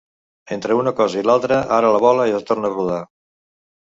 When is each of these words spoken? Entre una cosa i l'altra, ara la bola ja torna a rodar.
Entre 0.53 0.77
una 0.77 0.93
cosa 0.99 1.19
i 1.19 1.23
l'altra, 1.27 1.59
ara 1.77 1.91
la 1.97 2.01
bola 2.05 2.27
ja 2.31 2.41
torna 2.51 2.67
a 2.71 2.75
rodar. 2.79 2.99